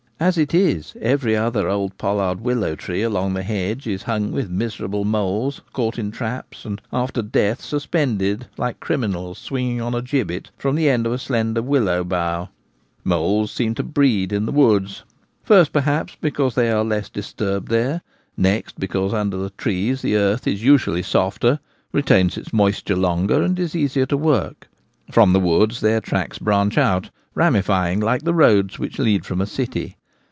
[0.23, 4.51] As it is, every other old pollard willow tree along the hedge is hung with
[4.51, 10.51] miserable moles, caught in traps, and after death suspended— like criminals swinging on a gibbet—
[10.59, 12.49] from the end of slender willow boughs.
[13.03, 15.01] Moles seem to breed in the woods:
[15.41, 18.03] first perhaps because they are less disturbed there,
[18.37, 21.57] next because under the trees the earth is usually softer,
[21.91, 24.67] retains its moisture longer, and is easier to work.
[25.09, 29.47] From the woods their tracks branch out, ramifying like the roads which lead from a
[29.47, 29.97] city.